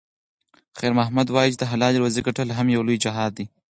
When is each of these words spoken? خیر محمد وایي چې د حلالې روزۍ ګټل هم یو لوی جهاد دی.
خیر 0.77 0.91
محمد 0.99 1.27
وایي 1.29 1.51
چې 1.53 1.59
د 1.59 1.65
حلالې 1.71 1.97
روزۍ 2.03 2.21
ګټل 2.27 2.47
هم 2.57 2.67
یو 2.75 2.85
لوی 2.87 2.97
جهاد 3.03 3.31
دی. 3.37 3.45